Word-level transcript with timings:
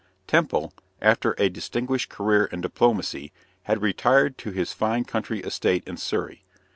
Temple, 0.25 0.73
after 0.99 1.35
a 1.37 1.47
distinguished 1.47 2.09
career 2.09 2.45
in 2.45 2.61
diplomacy, 2.61 3.31
had 3.65 3.83
retired 3.83 4.35
to 4.39 4.49
his 4.49 4.73
fine 4.73 5.05
country 5.05 5.41
estate 5.41 5.83
in 5.87 5.95
Surrey. 5.95 6.43